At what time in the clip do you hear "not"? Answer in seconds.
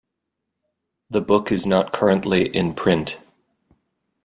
1.67-1.93